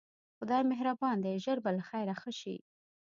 خدای 0.37 0.63
مهربان 0.71 1.17
دی 1.23 1.35
ژر 1.43 1.57
به 1.63 1.71
له 1.77 1.83
خیره 1.89 2.15
ښه 2.21 2.31
شې. 2.39 2.55